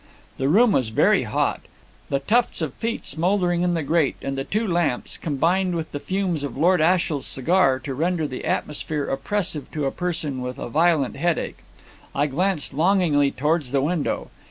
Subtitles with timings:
[0.39, 1.61] The room was very hot;
[2.09, 5.99] the tufts of peat smouldering in the grate, and the two lamps, combined with the
[5.99, 10.69] fumes of Lord Ashiel's cigar to render the atmosphere oppressive to a person with a
[10.69, 11.59] violent headache.
[12.15, 14.31] I glanced longingly towards the window.